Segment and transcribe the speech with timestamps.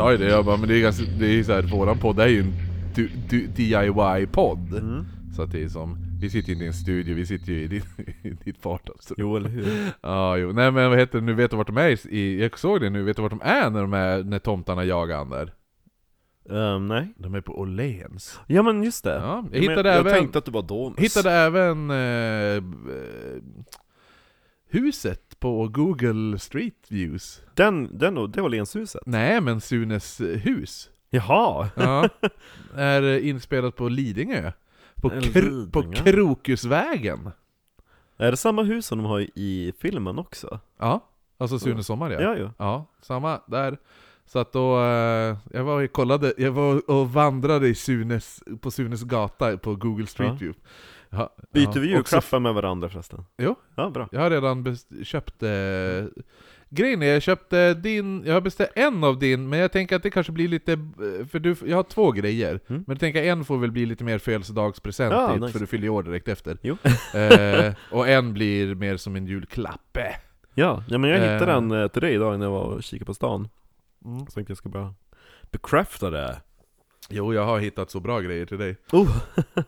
[0.00, 2.20] sa ju det, jag bara, men det är ganska, det är så här, våran podd
[2.20, 2.52] är ju en
[3.54, 4.72] DIY-podd.
[4.78, 5.04] Mm.
[5.36, 7.62] Så att det är som, vi sitter ju inte i en studio, vi sitter ju
[7.62, 7.86] i ditt,
[8.22, 9.16] i ditt vardagsrum.
[9.18, 9.66] Jo, eller hur?
[10.00, 10.52] Ja, jo.
[10.52, 12.90] Nej men vad heter det, nu vet du vart de är i, jag såg det
[12.90, 15.52] nu, vet du vart de är när de är, när tomtarna jagar han där?
[16.50, 17.14] Ehm, nej.
[17.16, 18.40] De är på Åhléns.
[18.46, 19.14] Ja men just det.
[19.14, 20.98] Ja, jag men hittade jag även- tänkte att det var Domus.
[20.98, 21.96] Hittade även eh,
[22.56, 22.62] eh,
[24.70, 27.42] huset på Google Street Views.
[27.54, 29.02] Den, den, det var Lenshuset?
[29.06, 30.90] Nej men Sunes eh, hus.
[31.10, 31.70] Jaha!
[31.76, 32.08] Ja,
[32.74, 34.52] är eh, inspelat på Lidingö.
[34.94, 35.92] På, kr- på.
[35.92, 37.30] Krokusvägen.
[38.16, 40.60] Är det samma hus som de har i filmen också?
[40.78, 42.20] Ja, alltså Sunes sommar ja.
[42.20, 42.52] Ja, ja.
[42.58, 43.78] Ja, samma där.
[44.26, 48.70] Så att då, eh, jag var och kollade, jag var och vandrade i Sunes, på
[48.70, 50.32] Sunes gata på Google Street.
[50.42, 50.60] View.
[50.60, 50.68] Ja,
[51.52, 53.24] Byter ja, vi julklappar med varandra förresten?
[53.38, 53.54] Jo.
[53.74, 54.08] Ja, bra.
[54.12, 55.42] Jag har redan köpt...
[55.42, 55.50] Eh,
[56.68, 58.22] grejen är, jag köpte din...
[58.26, 60.72] Jag har beställt en av din, men jag tänker att det kanske blir lite...
[60.72, 62.50] eh, För du, jag har två grejer.
[62.50, 62.60] Mm.
[62.66, 65.52] Men jag tänker en får väl bli lite mer födelsedagspresent Ja, nice.
[65.52, 66.58] för du fyller ju år direkt efter.
[66.62, 66.76] Jo.
[67.14, 69.98] Eh, och en blir mer som en julklapp.
[70.54, 71.60] Ja, ja men jag hittade Eh.
[71.60, 73.48] den eh, till dig idag när jag var och kikade på stan.
[74.04, 74.18] Mm.
[74.26, 74.94] Så tänkte jag ska bara
[75.50, 76.36] bekräfta det.
[77.08, 78.76] Jo, jag har hittat så bra grejer till dig.
[78.92, 79.16] Oh.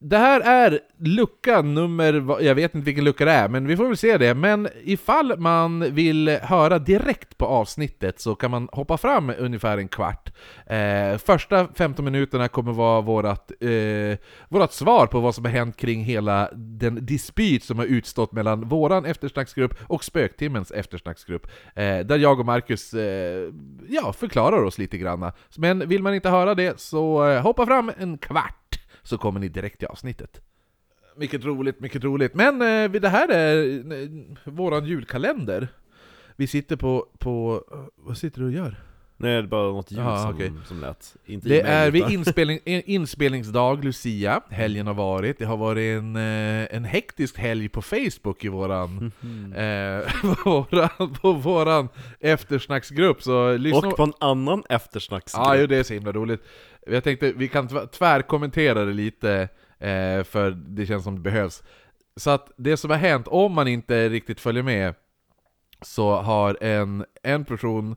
[0.00, 3.86] Det här är lucka nummer, jag vet inte vilken lucka det är, men vi får
[3.86, 4.34] väl se det.
[4.34, 9.88] Men ifall man vill höra direkt på avsnittet så kan man hoppa fram ungefär en
[9.88, 10.32] kvart.
[10.66, 14.18] Eh, första 15 minuterna kommer vara vårat, eh,
[14.48, 18.68] vårat svar på vad som har hänt kring hela den dispyt som har utstått mellan
[18.68, 21.46] våran eftersnacksgrupp och Spöktimmens eftersnacksgrupp.
[21.74, 23.52] Eh, där jag och Marcus eh,
[23.88, 25.32] ja, förklarar oss lite grann.
[25.56, 28.57] Men vill man inte höra det så eh, hoppa fram en kvart
[29.08, 30.40] så kommer ni direkt till avsnittet.
[31.16, 32.34] Mycket roligt, mycket roligt.
[32.34, 34.08] Men eh, det här är eh,
[34.44, 35.68] våran julkalender.
[36.36, 37.64] Vi sitter på, på...
[37.72, 38.76] Eh, vad sitter du och gör?
[39.20, 40.52] Nej, det bara något ljud Ja, som, okej.
[40.66, 41.16] som lät.
[41.26, 44.40] Inte Det är vid inspelning, in- inspelningsdag, Lucia.
[44.50, 45.38] Helgen har varit.
[45.38, 49.52] Det har varit en, eh, en hektisk helg på Facebook i våran, Mhm.
[49.56, 51.88] eh, på våran, på våran
[52.20, 53.22] eftersnacksgrupp.
[53.22, 55.46] Så lyssna Och på en annan eftersnacksgrupp.
[55.46, 56.42] Ja, det är så himla roligt.
[56.86, 59.32] Jag tänkte vi kan tv- tvärkommentera det lite,
[59.78, 61.62] eh, för det känns som det behövs.
[62.16, 64.94] Så att det som har hänt, om man inte riktigt följer med,
[65.82, 67.96] så har en, en person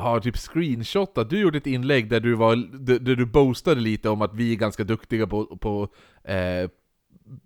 [0.00, 4.22] har typ screenshotat, du gjorde ett inlägg där du, var, där, du boastade lite om
[4.22, 5.88] att vi är ganska duktiga på, på
[6.24, 6.70] eh,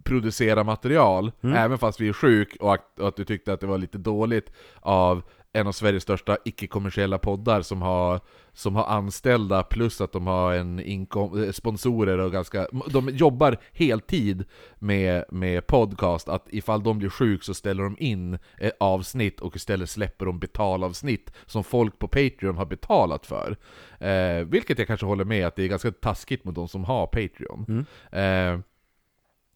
[0.05, 1.57] producera material, Mm.
[1.57, 3.99] även fast vi är sjuk, och att, och att du tyckte att det var lite
[3.99, 5.23] dåligt av
[5.57, 8.21] en av Sveriges största icke-kommersiella poddar som har,
[8.53, 12.67] som har anställda plus att de har en inkom, eh, sponsorer och ganska...
[12.91, 14.45] De jobbar heltid
[14.79, 19.57] med, med podcast, att ifall de blir sjuk så ställer de in ett avsnitt och
[19.57, 23.57] istället släpper de betalavsnitt som folk på Patreon har betalat för.
[23.99, 27.07] Eh, vilket jag kanske håller med att det är ganska taskigt mot de som har
[27.07, 27.87] Patreon.
[28.13, 28.59] Eh,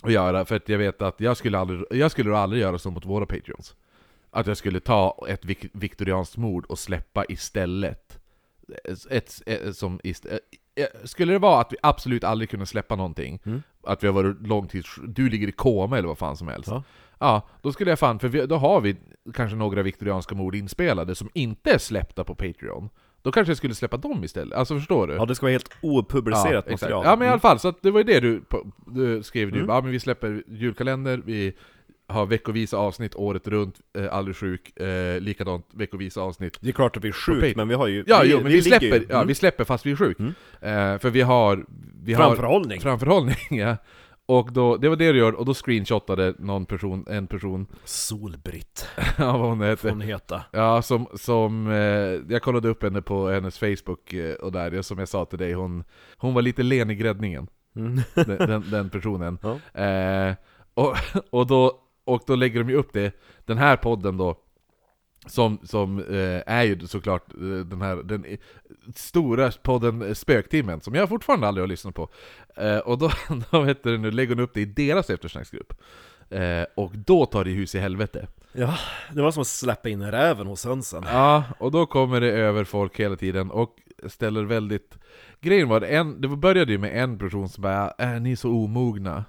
[0.02, 2.90] att göra, för att jag vet att jag skulle aldrig, jag skulle aldrig göra så
[2.90, 3.74] mot våra Patreons.
[4.30, 8.18] Att jag skulle ta ett vik- viktorianskt mord och släppa istället.
[9.10, 13.40] Ett, ett, som ist, eh, skulle det vara att vi absolut aldrig kunde släppa någonting,
[13.46, 13.62] Mm.
[13.82, 14.96] att vi har varit långtids...
[15.08, 16.68] Du ligger i koma eller vad fan som helst.
[16.68, 16.82] Ja.
[17.20, 18.96] Ja, då skulle jag fan, för vi, då har vi
[19.34, 22.88] kanske några viktorianska mord inspelade som inte är släppta på Patreon.
[23.22, 25.14] Då kanske jag skulle släppa dem istället, alltså förstår du?
[25.14, 26.70] Ja, det ska vara helt opublicerat exakt.
[26.82, 27.04] material.
[27.04, 28.42] Ja men i alla fall, så det var ju det du,
[28.86, 29.70] du skrev du, Mm.
[29.70, 31.56] ja men vi släpper julkalender, vi
[32.08, 36.58] har veckovisa avsnitt året runt, eh, aldrig sjuk, eh, likadant veckovisa avsnitt.
[36.60, 37.52] Det är klart att vi är Patreon.
[37.56, 38.04] men vi har ju...
[38.06, 39.28] Ja, jo, men vi, ligger släpper, ju- ja, Mm.
[39.28, 40.18] vi släpper fast vi är sjuk.
[40.18, 40.32] Mm.
[40.60, 41.64] Eh, för vi har...
[42.02, 42.78] Vi Framförhållning.
[42.78, 43.76] Har framförhållning, ja.
[44.26, 48.86] Och då, det var det du gör, och då screenshotade någon person, en person, Solbritt,
[49.18, 49.88] ja vad hon heter.
[49.90, 50.42] hon heta.
[50.52, 54.98] Ja, som, som eh, jag kollade upp henne på hennes Facebook eh, och där, som
[54.98, 55.84] jag sa till dig, hon,
[56.16, 57.46] hon var lite len i gräddningen.
[57.76, 58.00] Mm.
[58.14, 59.38] den, den, den personen.
[59.74, 59.80] Ja.
[59.82, 60.34] Eh,
[60.74, 60.96] och,
[61.30, 61.72] och, då,
[62.08, 63.12] och då lägger de ju upp det,
[63.44, 64.38] den här podden då,
[65.26, 68.38] som, som eh, är ju såklart eh, den här den i-
[68.94, 72.08] stora podden eh, Spöktimmen, som jag fortfarande aldrig har lyssnat på.
[72.56, 73.10] Eh, och då,
[73.50, 75.72] då heter det nu, lägger hon upp det i deras eftersnacksgrupp.
[76.30, 78.26] Eh, och då tar det hus i helvete.
[78.52, 78.74] Ja,
[79.12, 81.04] det var som att släppa in räven hos hönsen.
[81.06, 83.76] Ja, och då kommer det över folk hela tiden och
[84.06, 84.98] ställer väldigt...
[85.40, 89.24] Grejen var, en, det började ju med en person som bara 'Är ni så omogna?'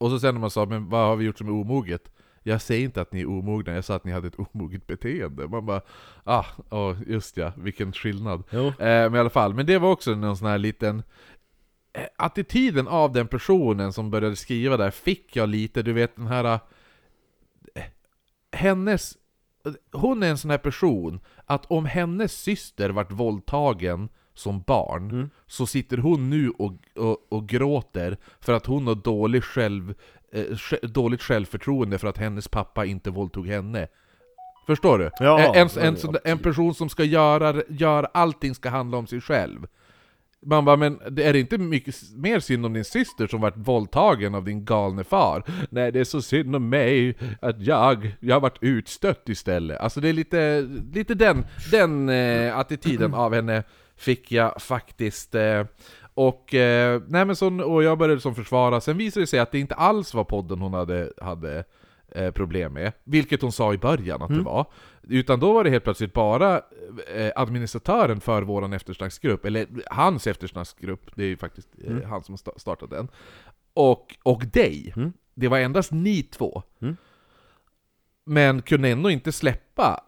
[0.00, 2.10] Och så sen när man sa 'Men vad har vi gjort som är omoget?'
[2.42, 5.48] Jag säger inte att ni är omogna, jag sa att ni hade ett omoget beteende.
[5.48, 5.80] Man bara,
[6.24, 8.42] ah, oh, just ja, vilken skillnad.
[8.52, 11.02] Eh, men i alla fall, men det var också någon sån här liten
[11.92, 16.26] eh, Attityden av den personen som började skriva där fick jag lite, du vet den
[16.26, 16.44] här
[17.74, 17.82] eh,
[18.52, 19.16] Hennes
[19.92, 25.30] Hon är en sån här person att om hennes syster vart våldtagen som barn Mm.
[25.46, 29.94] Så sitter hon nu och, och, och gråter för att hon har dålig själv,
[30.32, 30.44] eh,
[30.82, 33.88] dåligt självförtroende för att hennes pappa inte våldtog henne
[34.66, 35.10] Förstår du?
[35.18, 39.20] Ja, en, en, en, en person som ska göra, göra allting ska handla om sig
[39.20, 39.66] själv.
[40.46, 43.56] Man bara, men det är det inte mycket mer synd om din syster som varit
[43.56, 45.44] våldtagen av din galne far?
[45.70, 49.80] Nej, det är så synd om mig att jag, jag har varit utstött istället.
[49.80, 50.60] Alltså det är lite,
[50.94, 53.64] lite den, den eh, attityden av henne
[54.00, 55.34] fick jag faktiskt.
[55.34, 55.64] Eh,
[56.14, 59.58] och, eh, nej så, och jag började som försvara, sen visade det sig att det
[59.58, 61.64] inte alls var podden hon hade, hade
[62.08, 64.66] eh, problem med, vilket hon sa i början att det var.
[65.02, 66.62] Utan då var det helt plötsligt bara
[67.14, 72.36] eh, administratören för våran eftersnacksgrupp, eller hans eftersnacksgrupp, det är ju faktiskt eh, han som
[72.36, 73.08] startat den,
[73.74, 74.92] och, och dig.
[74.96, 75.12] Mm.
[75.34, 76.62] Det var endast ni två.
[76.82, 76.96] Mm.
[78.24, 80.04] Men kunde ändå inte släppa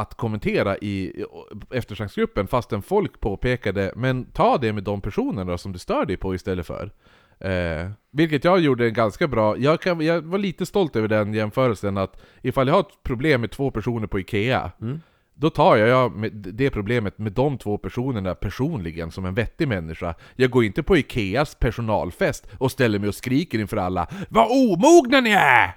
[0.00, 1.24] att kommentera i
[1.70, 6.34] eftersnacksgruppen fastän folk påpekade Men ta det med de personerna som du stör dig på
[6.34, 6.90] istället för
[7.38, 11.34] eh, Vilket jag gjorde en ganska bra, jag, kan, jag var lite stolt över den
[11.34, 15.00] jämförelsen att Ifall jag har ett problem med två personer på IKEA Mm.
[15.38, 20.50] Då tar jag det problemet med de två personerna personligen som en vettig människa Jag
[20.50, 25.30] går inte på Ikeas personalfest och ställer mig och skriker inför alla Vad omogna ni
[25.30, 25.76] är!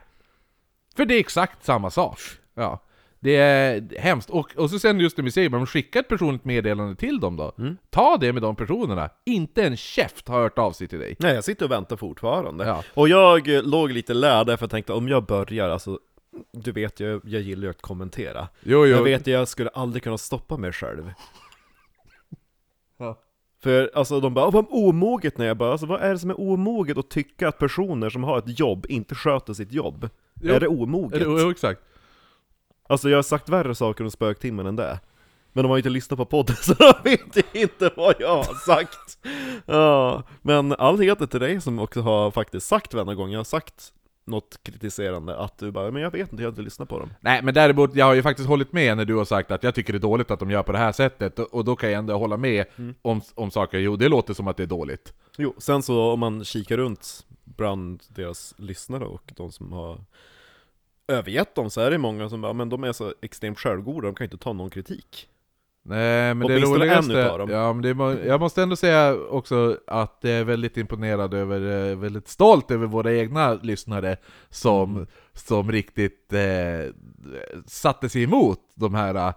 [0.96, 2.20] För det är exakt samma sak.
[2.56, 2.84] Ja.
[3.20, 4.30] Det är hemskt.
[4.30, 7.52] Och, och så sen just det säger, men skicka ett personligt meddelande till dem då.
[7.58, 7.78] Mm.
[7.90, 9.10] Ta det med de personerna.
[9.26, 11.16] Inte en käft har hört av sig till dig.
[11.20, 12.66] Nej, jag sitter och väntar fortfarande.
[12.66, 12.84] Ja.
[12.94, 16.00] Och jag eh, låg lite lä där för jag tänkte om jag börjar, alltså
[16.52, 18.48] du vet jag, jag gillar ju att kommentera.
[18.62, 18.96] Jo, jo.
[18.96, 21.12] Jag vet jag skulle aldrig kunna stoppa mig själv.
[23.02, 23.20] Ja.
[23.64, 26.30] För alltså de bara "Åh, vad omoget när jag bara, alltså vad är det som
[26.30, 30.10] är omoget att tycka att personer som har ett jobb inte sköter sitt jobb?
[30.42, 30.54] Jo.
[30.54, 31.22] Är det omoget?
[31.26, 31.82] Jo, exakt.
[32.90, 35.00] Alltså jag har sagt värre saker om spöktimmen än det.
[35.54, 38.54] Men de har ju inte lyssnat på podden så de vet inte vad jag har
[38.66, 39.18] sagt.
[39.66, 43.44] Ja, men all heder till dig som också har faktiskt sagt varenda gång jag har
[43.44, 43.94] sagt
[44.26, 47.10] något kritiserande att du bara 'Men jag vet inte, jag har inte lyssnat på dem'
[47.22, 49.76] Nej, men däremot, jag har ju faktiskt hållit med när du har sagt att jag
[49.76, 51.92] tycker det är dåligt att de gör på det här sättet, och och då kan
[51.92, 52.96] jag ändå hålla med Mm.
[53.02, 53.78] om, om saker.
[53.80, 55.14] Jo, det låter som att det är dåligt.
[55.38, 59.98] Jo, sen så om man kikar runt bland deras lyssnare och de som har
[61.10, 64.16] övergett dem så är det många som bara 'Men de är så extremt självgoda, de
[64.16, 65.28] kan inte ta någon kritik'
[65.84, 67.38] Nej, men det Åtminstone en roligaste...
[67.38, 67.50] dem.
[67.50, 71.96] Ja, men det, jag måste ändå säga också att jag är väldigt imponerad över, eh,
[71.98, 74.18] väldigt stolt över våra egna lyssnare
[74.50, 75.08] som, Mm.
[75.34, 76.94] som riktigt eh,
[77.66, 79.34] satte sig emot de här...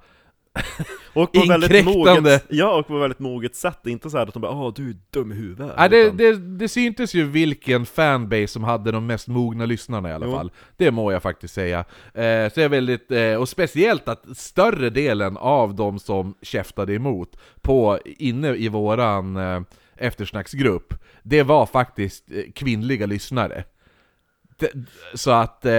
[1.14, 4.40] Och på väldigt moget, ja, och på väldigt moget sätt, inte så här att de
[4.43, 7.87] bara 'Åh, du är dum i huvudet' Nej, det, utan- det, det syntes ju vilken
[7.87, 10.32] fanbase som hade de mest mogna lyssnarna i alla Jo.
[10.32, 10.52] fall.
[10.76, 11.78] Det må jag faktiskt säga.
[12.14, 12.22] Eh,
[12.52, 17.37] så jag är väldigt, eh, och speciellt att större delen av de som käftade emot
[17.60, 19.60] på, inne i våran eh,
[19.96, 23.65] eftersnacksgrupp, det var faktiskt eh, kvinnliga lyssnare.
[25.15, 25.72] Så att eh,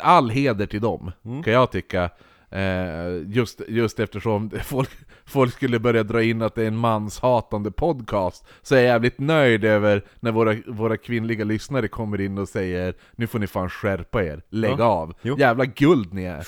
[0.00, 1.42] all heder till dem, Mm.
[1.42, 2.10] kan jag tycka.
[2.50, 4.90] Eh, just, just eftersom folk,
[5.24, 9.18] folk skulle börja dra in att det är en manshatande podcast, så är jag jävligt
[9.18, 13.70] nöjd över när våra, våra kvinnliga lyssnare kommer in och säger Nu får ni fan
[13.70, 14.84] skärpa er, lägg Ja.
[14.84, 15.36] av, Jo.
[15.38, 16.46] jävla guld ni är!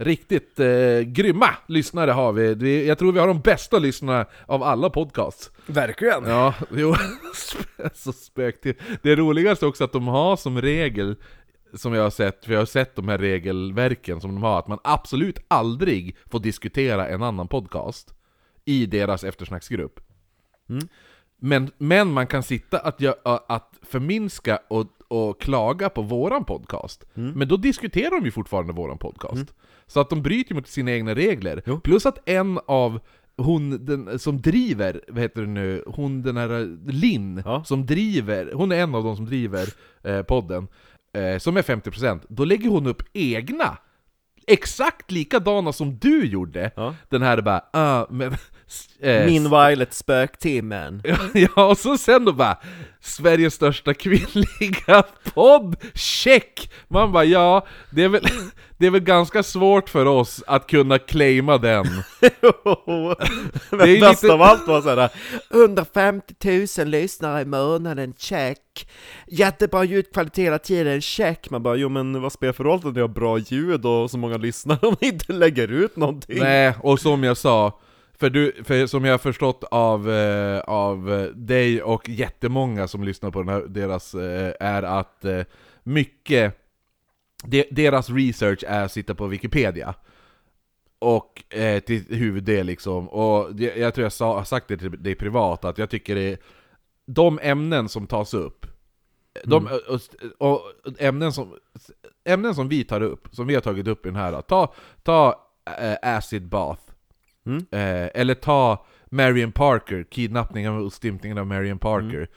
[0.00, 4.62] Riktigt eh, grymma lyssnare har vi, vi, jag tror vi har de bästa lyssnarna av
[4.62, 5.50] alla podcasts.
[5.66, 6.24] Verkligen!
[6.24, 6.94] Ja, jo,
[7.94, 8.74] så spök till.
[9.02, 11.16] Det roligaste också att de har som regel,
[11.74, 14.68] som jag har sett, för jag har sett de här regelverken som de har, att
[14.68, 18.14] man absolut aldrig får diskutera en annan podcast
[18.64, 20.00] i deras eftersnacksgrupp.
[20.68, 20.88] Mm.
[21.40, 27.04] Men, men man kan sitta att, gö- att förminska och, och klaga på våran podcast.
[27.14, 27.30] Mm.
[27.32, 29.54] Men då diskuterar de ju fortfarande våran podcast.
[29.86, 31.62] Så att de bryter mot sina egna regler.
[31.66, 31.80] Jo.
[31.80, 33.00] Plus att en av
[33.36, 37.64] hon den, som driver, vad heter det nu, hon den här Linn, Ja.
[37.64, 39.68] som driver, hon är en av de som driver
[40.02, 40.68] eh, podden,
[41.12, 43.78] eh, som är 50%, då lägger hon upp egna,
[44.46, 46.70] exakt likadana som du gjorde.
[46.76, 46.94] Ja.
[47.08, 48.36] Den här bara, ah, men
[49.00, 51.02] Eh, Meanwhile ett spöktimmen.
[51.34, 52.58] ja, och så sen då bara
[53.00, 55.02] Sveriges största kvinnliga
[55.34, 56.70] podd, check!
[56.88, 58.24] Man bara ja, det är väl,
[58.78, 61.86] det är väl ganska svårt för oss att kunna claima den.
[62.20, 62.26] Det
[63.96, 65.10] är bäst lite- av allt var såhär
[65.50, 66.34] 150
[66.78, 68.88] 000 lyssnare i månaden, check!
[69.26, 71.50] Jättebra ljudkvalitet hela tiden, check!
[71.50, 74.18] Man bara jo men vad spelar för roll att ni har bra ljud och så
[74.18, 76.38] många lyssnare om ni inte lägger ut någonting?
[76.40, 77.78] Nej, och som jag sa,
[78.18, 83.04] för, du, för som jag har förstått av, eh, av eh, dig och jättemånga som
[83.04, 85.42] lyssnar på den här, deras, eh, är att eh,
[85.82, 86.54] mycket,
[87.44, 89.94] de, deras research är att sitta på Wikipedia.
[90.98, 95.02] Och eh, till huvuddel liksom, och det, jag tror jag sa, har sagt det till
[95.02, 96.42] dig privat, att jag tycker det
[97.06, 98.66] de ämnen som tas upp,
[99.44, 100.00] de, och,
[100.38, 100.62] och, och
[100.98, 101.58] ämnen, som,
[102.24, 105.48] ämnen som vi tar upp, som vi har tagit upp i den här, ta, ta
[105.78, 106.87] eh, Acid Bath,
[107.48, 107.66] Mm.
[107.70, 112.28] eh, eller ta Marion Parker, kidnappningen och stympningen av Marion Parker.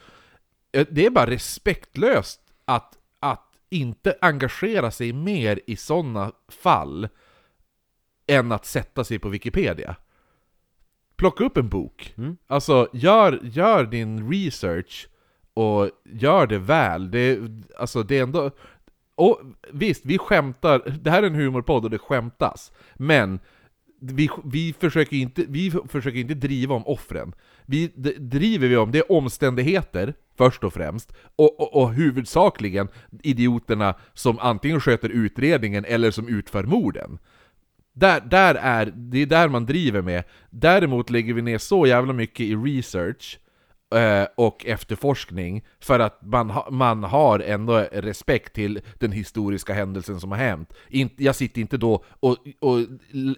[0.72, 7.08] Eh, Det är bara respektlöst att, att inte engagera sig mer i sådana fall
[8.26, 9.96] än att sätta sig på Wikipedia.
[11.16, 12.14] Plocka upp en bok.
[12.16, 12.36] Mm.
[12.46, 15.08] Alltså, gör, gör din research
[15.54, 17.10] och gör det väl.
[17.10, 17.38] Det,
[17.78, 18.50] alltså, det är ändå...
[19.14, 19.40] Och
[19.72, 23.40] visst, vi skämtar, det här är en humorpodd och det skämtas, men
[24.02, 27.34] vi, vi, försöker inte, vi försöker inte driva om offren.
[27.66, 27.86] Vi
[28.18, 32.88] driver vi om, det är omständigheter, först och främst, och, och, och huvudsakligen
[33.22, 37.18] idioterna som antingen sköter utredningen eller som utför morden.
[37.92, 40.24] Där, där är, det är där man driver med.
[40.50, 43.50] Däremot lägger vi ner så jävla mycket i research eh,
[43.94, 50.20] Eh, och efterforskning för att man, ha, man har ändå respekt till den historiska händelsen
[50.20, 50.72] som har hänt.
[50.88, 52.78] In, jag sitter inte då och, och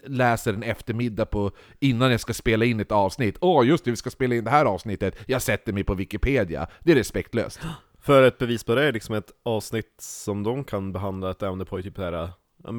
[0.05, 3.37] läser en eftermiddag på, innan jag ska spela in ett avsnitt.
[3.41, 5.17] Åh, just det, vi ska spela in det här avsnittet.
[5.27, 6.67] Jag sätter mig på Wikipedia.
[6.81, 7.61] Det är respektlöst.
[8.01, 11.65] För ett bevis på det är liksom ett avsnitt som de kan behandla ett ämne
[11.65, 12.31] på i typ här,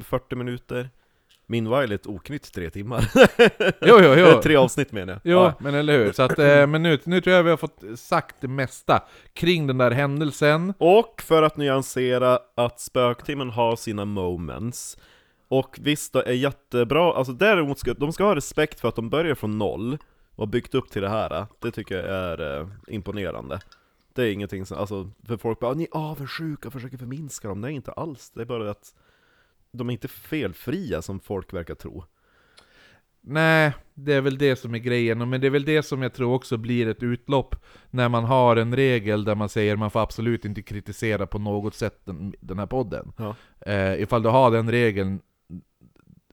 [0.03, 0.89] 40 minuter
[1.47, 3.11] Meanwhile ett oknytt tre timmar
[3.81, 4.39] Jo, jo, jo.
[4.43, 5.53] Tre avsnitt menar jag Jo, Ja.
[5.59, 6.11] men eller hur.
[6.11, 9.67] Så att, eh, men nu, nu tror jag vi har fått sagt det mesta kring
[9.67, 10.73] den där händelsen.
[10.77, 14.97] Och för att nyansera att spöktimmen har sina moments
[15.47, 19.09] Och visst, det är jättebra, alltså däremot ska de ska ha respekt för att de
[19.09, 19.97] börjar från noll
[20.35, 23.59] Och har byggt upp till det här, det tycker jag är eh, imponerande
[24.13, 27.61] Det är ingenting som, alltså, för folk bara 'Ni är avundsjuka och försöker förminska dem'
[27.61, 28.93] Nej inte alls, det är bara att
[29.77, 32.03] De är inte felfria som folk verkar tro
[33.27, 36.13] Nej, det är väl det som är grejen, men det är väl det som jag
[36.13, 37.55] tror också blir ett utlopp
[37.89, 41.75] när man har en regel där man säger man får absolut inte kritisera på något
[41.75, 43.11] sätt den, den här podden.
[43.17, 43.35] Ja.
[43.59, 45.19] Eh, ifall du har den regeln,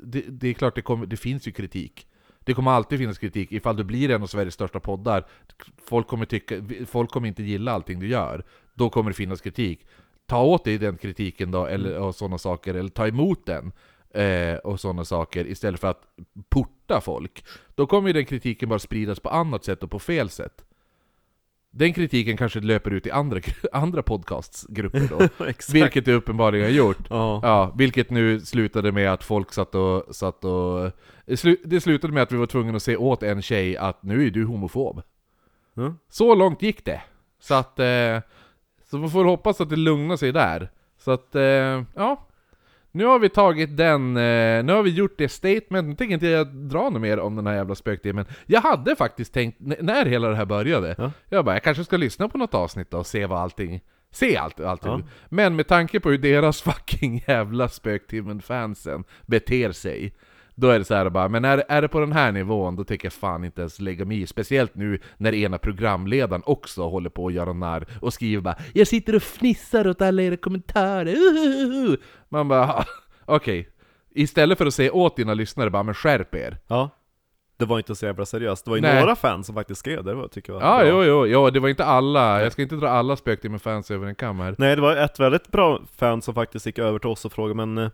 [0.00, 2.06] det, det är klart det, kommer, det finns ju kritik.
[2.40, 5.26] Det kommer alltid finnas kritik ifall du blir en av Sveriges största poddar.
[5.88, 6.54] Folk kommer, tycka,
[6.87, 8.44] folk kommer inte gilla allting du gör.
[8.75, 9.87] Då kommer det finnas kritik.
[10.26, 13.73] Ta åt dig den kritiken då, eller och sådana saker, eller ta emot den.
[14.14, 16.02] Eh, och sådana saker, istället för att
[16.49, 17.45] porta folk.
[17.75, 20.64] Då kommer ju den kritiken bara spridas på annat sätt och på fel sätt.
[21.71, 23.41] Den kritiken kanske löper ut i andra,
[23.73, 25.45] andra podcastsgrupper då.
[25.73, 27.07] Vilket det uppenbarligen har gjort.
[27.11, 30.17] Ja, Ja, vilket nu slutade med att folk satt och...
[30.17, 30.91] Satt och
[31.26, 34.02] det slu- det slutade med att vi var tvungna att se åt en tjej att
[34.02, 35.02] nu är du homofob.
[35.76, 35.99] Mm.
[36.09, 37.02] Så långt gick det.
[37.41, 37.79] Så att...
[37.79, 38.19] Eh,
[38.92, 40.70] så man får hoppas att det lugnar sig där.
[40.99, 42.28] Så att, eh, ja.
[42.90, 46.26] Nu har vi tagit den, eh, nu har vi gjort det statement, nu tänker inte
[46.26, 48.25] jag dra något mer om den här jävla spöktimmen.
[48.46, 51.12] Jag hade faktiskt tänkt, när hela det här började, Ja.
[51.28, 53.80] jag bara, jag kanske ska lyssna på något avsnitt då och se vad allting,
[54.11, 54.84] se allt, allt.
[54.84, 55.00] Ja.
[55.28, 60.14] Men med tanke på hur deras fucking jävla spöktimmen-fansen beter sig,
[60.62, 62.85] då är det så här bara, men är, är det på den här nivån, då
[62.85, 64.26] tänker jag fan inte ens lägga mig i.
[64.26, 68.87] Speciellt nu när ena programledaren också håller på att göra narr och skriver bara 'Jag
[68.88, 71.97] sitter och fnissar åt alla era kommentarer' Uhuhu."
[72.28, 72.85] Man bara, "Ha,
[73.25, 73.69] okej.
[74.14, 76.90] Istället för att säga åt dina lyssnare bara 'Men skärp er' ja
[77.57, 79.00] Det var inte så jävla seriöst, det var ju Nej.
[79.00, 81.85] några fans som faktiskt skrev det, tycker jag Ja, jo, jo, jo, det var inte
[81.85, 82.42] alla.
[82.42, 84.54] Jag ska inte dra alla spöktimmen-fans över en kam här.
[84.59, 87.66] Nej, det var ett väldigt bra fan som faktiskt gick över till oss och frågade
[87.66, 87.90] men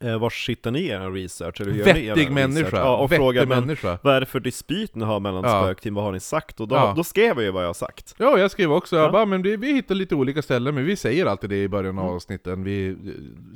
[0.00, 1.60] eh, var sitter ni i er research?
[1.60, 2.34] Eller hur gör ni er Vettig research?
[2.34, 2.76] människa.
[2.76, 3.98] Ja, och Vettig frågade men, människa.
[4.02, 5.62] vad är det för dispyt ni har mellan Ja.
[5.62, 6.60] spökteam, vad har ni sagt?
[6.60, 6.92] Och då, Ja.
[6.96, 9.02] då skrev jag ju vad jag har sagt Ja, jag skrev också, Ja.
[9.02, 11.68] jag bara, men det, vi hittar lite olika ställen, men vi säger alltid det i
[11.68, 12.94] början av avsnitten, vi, eh,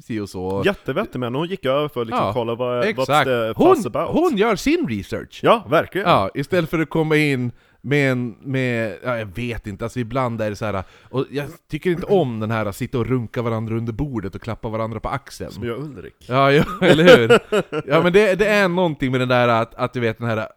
[0.03, 0.63] si och så.
[0.67, 3.27] Jättevettig men hon gick över för att liksom Ja, kolla vad, what's Exakt.
[3.27, 5.41] the Hon, about hon gör sin research!
[5.43, 6.09] Ja, verkligen!
[6.09, 10.41] Ja, istället för att komma in med en, med, ja, jag vet inte, alltså ibland
[10.41, 10.85] är det så här.
[11.03, 14.69] och jag tycker inte om den här sitta och runka varandra under bordet och klappa
[14.69, 15.51] varandra på axeln.
[15.51, 16.15] Som jag Ulrik.
[16.29, 17.39] Ja, ja, eller hur?
[17.87, 20.49] Ja men det, det är någonting med den där att, att du vet den här,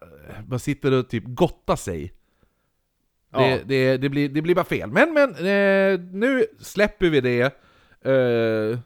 [0.48, 2.12] man sitter och typ gottar sig.
[3.32, 3.58] Det, Ja.
[3.64, 4.90] det, det, blir, det blir bara fel.
[4.90, 7.42] Men, men, eh, nu släpper vi det.
[8.04, 8.78] Eh,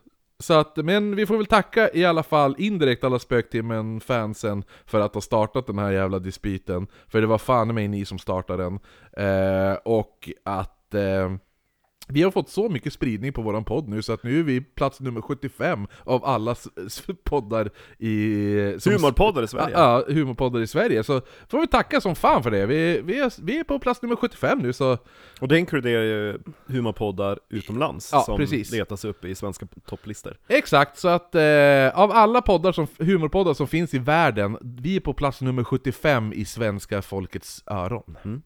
[0.42, 5.14] så att, men vi får väl tacka i alla fall indirekt alla Spöktimmen-fansen för att
[5.14, 6.86] ha startat den här jävla dispyten.
[7.08, 8.78] För det var fan mig ni som startade den.
[9.26, 11.32] Eh, och att eh,
[12.08, 14.60] vi har fått så mycket spridning på våran podd nu så att nu är vi
[14.60, 16.54] plats nummer 75 av alla
[17.24, 18.74] poddar i...
[18.78, 19.74] som- Humorpoddar i Sverige.
[19.78, 21.04] Ja, humorpoddar i Sverige.
[21.04, 22.66] Så får vi tacka som fan för det.
[22.66, 24.98] Vi, vi, är, vi är på plats nummer 75 nu så...
[25.40, 28.70] Och det inkluderar ju humorpoddar utomlands Ja, som precis.
[28.72, 30.36] letas upp i svenska topplistor.
[30.48, 31.42] Exakt, så att eh,
[32.00, 36.32] av alla poddar som, humorpoddar som finns i världen, vi är på plats nummer 75
[36.32, 38.16] i svenska folkets öron.
[38.24, 38.42] Mm.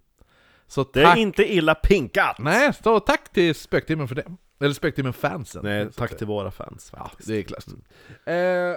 [0.73, 1.17] Så Det tack!
[1.17, 2.37] är inte illa pinkat!
[2.39, 4.25] Nej, så tack till Spöktimmen för det.
[4.61, 5.61] Eller Spöktimmen-fansen.
[5.65, 7.29] Nej, att tack till våra fans Ja, faktiskt.
[7.29, 7.67] det är klass.
[8.27, 8.77] Eh,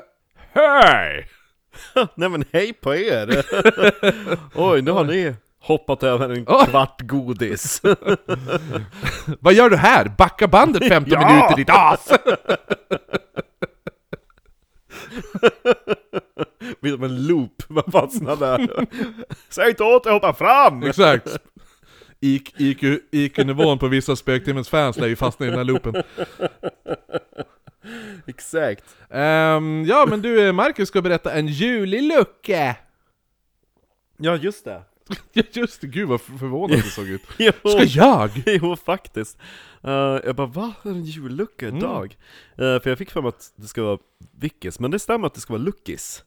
[0.53, 1.27] hej!
[2.15, 3.45] Nej men hej på er!
[4.55, 7.81] Oj, nu har ni hoppat över en kvart godis.
[9.39, 10.13] Vad gör du här?
[10.17, 11.27] Backa bandet 15 Ja!
[11.27, 12.09] minuter ditt as!
[16.81, 18.85] Blir som en loop, man fastnar där.
[19.49, 20.83] Säg inte åt dig hoppa fram!
[20.83, 21.37] Exakt.
[22.25, 26.03] IQ, IQ, IQ-nivån på vissa Spöktimmens fans lär ju fastna i den här loopen.
[28.27, 28.83] Exakt.
[29.09, 32.75] Ehm, ja men du Marcus ska berätta en julig lucka!
[34.17, 34.81] Ja, just det.
[35.33, 37.21] Ja just det, gud vad för- förvånad du såg ut.
[37.37, 38.29] Jo, Ska jag?
[38.45, 39.37] jo faktiskt.
[39.87, 39.91] Uh,
[40.25, 40.73] jag bara va?
[40.83, 42.17] Är det en jullucka idag?
[42.51, 43.97] Eh, för jag fick för mig att det ska vara
[44.39, 46.23] Vickis, men det stämmer att det ska vara Luckis.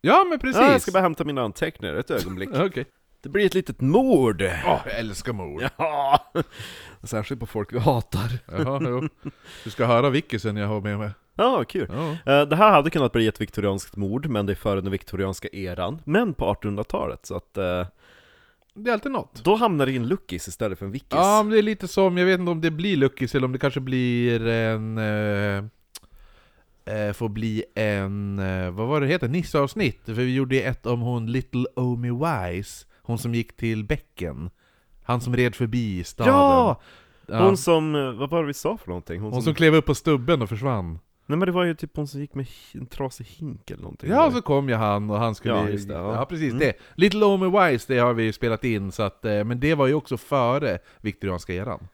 [0.00, 0.60] Ja men precis!
[0.62, 2.50] Ja, jag ska bara hämta mina anteckningar ett ögonblick.
[2.54, 2.86] Okej.
[3.24, 4.42] Det blir ett litet mord!
[4.42, 5.62] Åh, jag älskar mord!
[5.78, 6.32] Ja!
[7.02, 8.38] Särskilt på folk vi hatar.
[8.46, 9.08] Jaha, jo.
[9.64, 11.10] Du ska höra Vickisen jag har med mig.
[11.34, 11.88] Ja, kul.
[11.92, 12.32] Ja.
[12.32, 15.48] Eh, Det här hade kunnat bli ett viktorianskt mord, men det är före den viktorianska
[15.52, 17.86] eran, men på 1800-talet, så att eh,
[18.74, 19.44] Det är alltid något.
[19.44, 21.08] då hamnar det i en luckis istället för en vickis.
[21.10, 23.52] Ja, men det är lite som, jag vet inte om det blir Luckis eller om
[23.52, 24.98] det kanske blir en...
[24.98, 25.64] Eh,
[26.94, 30.00] eh, får bli en, eh, vad var det heter, Nisse-avsnitt?
[30.04, 34.50] För vi gjorde ett om hon Little Omi Wise, hon som gick till bäcken.
[35.02, 36.34] Han som red förbi staden.
[36.34, 36.80] Ja!
[37.26, 37.44] Ja.
[37.44, 39.20] Hon som, eh, vad var det vi sa för någonting?
[39.20, 40.98] Hon, Hon som, som klev upp på stubben och försvann.
[41.26, 44.10] Nej men det var ju typ hon som gick med en trasig hink eller någonting.
[44.10, 45.54] Ja, så kom ju han och han skulle...
[45.54, 46.14] Ja, just det, ja.
[46.14, 46.58] ja precis Mm.
[46.58, 46.72] det.
[46.94, 49.94] Little Omi Wise, det har vi spelat in, så att, eh, men det var ju
[49.94, 51.88] också före viktorianska eran.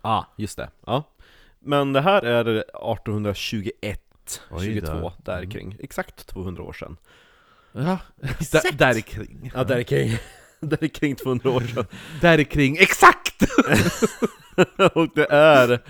[0.00, 0.70] ah, just det.
[0.86, 1.02] Ja.
[1.60, 5.12] Men det här är 1821, Oj 22, då.
[5.24, 5.50] där Mm.
[5.50, 5.76] kring.
[5.80, 6.96] Exakt 200 år sedan.
[7.72, 7.98] Ja,
[8.52, 9.50] där, där är kring.
[9.54, 10.16] Ja, där är kring,
[10.62, 11.84] där är kring 200 år sedan.
[12.20, 13.42] Där är kring, exakt!
[14.94, 15.80] Och det är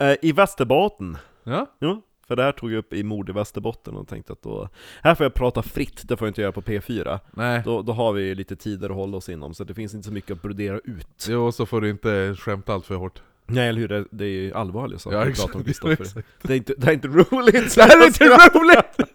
[0.00, 1.16] eh, i Västerbotten.
[1.44, 4.42] Ja, Jo, för det här tog jag upp i mord i Västerbotten och tänkte att
[4.42, 4.68] då...
[5.02, 7.18] Här får jag prata fritt, det får jag inte göra på P4.
[7.30, 7.62] nej.
[7.64, 10.12] Då, då har vi lite tider att hålla oss inom, så det finns inte så
[10.12, 11.26] mycket att brodera ut.
[11.28, 13.22] Jo, så får du inte skämta allt för hårt.
[13.46, 15.92] Nej eller hur, det, det är ju allvarliga saker vi pratar om Kristoffer.
[16.02, 16.28] exakt.
[16.42, 17.74] Det är inte, det är inte roligt!
[17.74, 18.24] Det här är inte
[18.58, 19.10] roligt!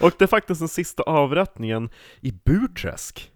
[0.00, 3.30] Och det är faktiskt den sista avrättningen i Burträsk.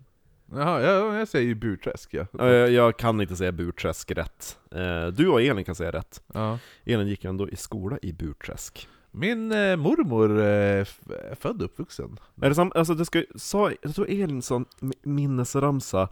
[0.52, 2.26] Jaha, jag, jag säger ju burträsk ja.
[2.38, 4.59] Ja, Jag, jag kan inte säga Burträsk rätt.
[4.70, 6.22] Eh, Du och Elin kan säga rätt.
[6.35, 6.59] ja.
[6.85, 8.88] Elin gick ändå i skola i Burträsk.
[9.11, 12.18] Min eh, mormor eh, f- är född och uppvuxen.
[12.42, 16.09] Är det sam, alltså det ska, sa, jag tror Elin sa en minnesramsa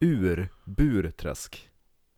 [0.00, 1.68] ur Burträsk.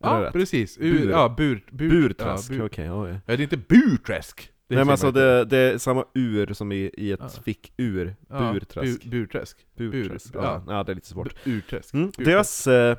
[0.04, 0.32] Är det Ja, rätt?
[0.32, 0.78] precis.
[0.80, 1.10] Ur, Bur.
[1.10, 3.10] Ja, bur, bur, Burträsk, Ja, okej, oj.
[3.10, 4.50] ja, det är inte burträsk!
[4.74, 7.28] Det Nej men alltså det, det är samma ur som i, i ett Ja.
[7.28, 9.04] fick-ur, Ja, Burträsk.
[9.04, 9.56] Bu, burträsk.
[9.76, 10.62] Burträsk, bur, ja.
[10.68, 11.34] ja det är lite svårt.
[11.44, 11.94] Bu- Urträsk.
[11.94, 12.06] Mm.
[12.06, 12.26] Burträsk.
[12.26, 12.96] Deras eh,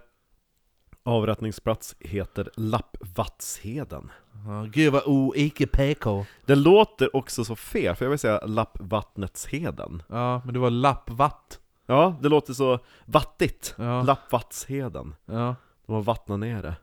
[1.04, 4.12] avrättningsplats heter Lappvattsheden.
[4.48, 6.26] Ja, gud vad o-icke-PK.
[6.46, 10.04] Det låter också så fel, för jag vill säga Lappvattnetsheden.
[10.10, 11.60] Ja, men det var lappvatt.
[11.88, 13.76] Ja, det låter så vattigt.
[13.78, 14.04] Ja.
[14.04, 15.16] Lappvattsheden.
[15.26, 15.56] Ja.
[15.86, 16.76] De har vattnat ner det.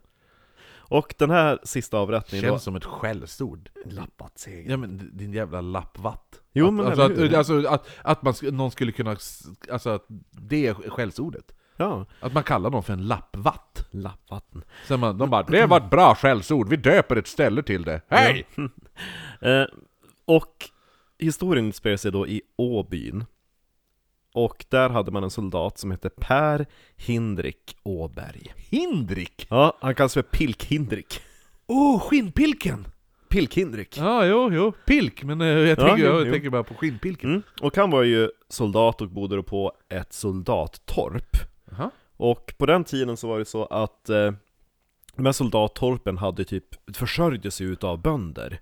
[0.93, 3.71] Och den här sista avrättningen Känns som ett skällsord.
[3.85, 4.71] Lappvattsheden.
[4.71, 6.41] Ja men din jävla lappvatt.
[6.53, 9.17] Jo, att, men alltså, att, alltså att, att man, någon skulle kunna,
[9.71, 11.55] alltså att det är skällsordet.
[11.77, 13.89] Ja, Att man kallar någon för en lappvatt.
[13.91, 14.65] lappvatten.
[14.89, 18.01] Sen man, de bara 'Det var ett bra skällsord, vi döper ett ställe till det'
[18.09, 18.47] Hej!
[19.41, 19.65] Eh,
[20.25, 20.71] och
[21.19, 23.25] historien utspelar sig då i Åbyn.
[24.35, 26.67] Och där hade man en soldat som hette Per
[26.97, 28.53] Hindrik Åberg.
[28.57, 29.47] Hindrik!
[29.51, 31.21] Ja, han kallas för Pilk-Hindrik.
[31.67, 32.87] Oh, skinnpilken!
[33.29, 33.99] Pilk-Hindrik.
[33.99, 34.73] Ja, jo, jo.
[34.87, 36.33] Pilk, men eh, jag, Ja, tänker, jo, jag jo.
[36.33, 37.31] tänker bara på skinnpilken.
[37.31, 37.43] Mm.
[37.61, 41.37] Och han var ju soldat och bodde då på ett soldattorp.
[41.71, 41.91] Jaha.
[42.17, 44.33] Och på den tiden så var det så att eh,
[45.17, 48.61] de här soldattorpen hade typ försörjde sig utav bönder.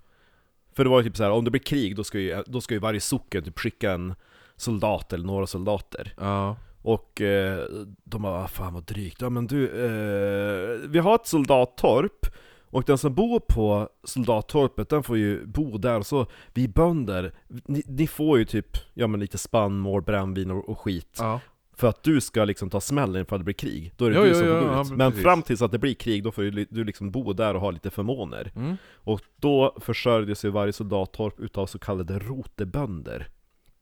[0.77, 2.61] För det var ju typ så här, om det blir krig då ska ju, då
[2.61, 4.15] ska ju varje socken typ skicka en
[4.61, 6.15] soldat eller några soldater.
[6.21, 6.57] Ja.
[6.83, 7.65] Och eh,
[8.05, 9.21] de bara, "Ah, fan vad drygt.
[9.21, 12.27] Ja men du, eh, vi har ett soldattorp
[12.73, 16.03] och den som bor på soldattorpet, den får ju bo där.
[16.03, 20.81] Så vi bönder, ni, ni får ju typ, ja men lite spannmål, brännvin och, och
[20.81, 21.17] skit.
[21.19, 21.41] Ja.
[21.77, 23.93] För att du ska liksom ta smällen för att det blir krig.
[23.97, 24.89] Då är det Jo, du jo, som jo, får gå ja, ut.
[24.89, 27.55] men Men fram tills att det blir krig, då får li- du liksom bo där
[27.55, 28.53] och ha lite förmåner.
[28.57, 28.77] Mm.
[28.95, 33.29] Och då försörjdes ju varje soldattorp utav så kallade rotebönder.